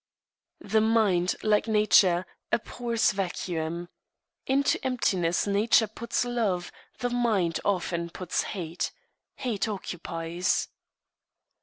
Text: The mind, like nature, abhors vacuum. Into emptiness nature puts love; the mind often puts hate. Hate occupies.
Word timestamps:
The 0.61 0.81
mind, 0.81 1.35
like 1.43 1.67
nature, 1.67 2.25
abhors 2.51 3.11
vacuum. 3.11 3.87
Into 4.47 4.83
emptiness 4.83 5.45
nature 5.45 5.85
puts 5.85 6.25
love; 6.25 6.71
the 6.97 7.11
mind 7.11 7.59
often 7.63 8.09
puts 8.09 8.41
hate. 8.57 8.91
Hate 9.35 9.67
occupies. 9.67 10.69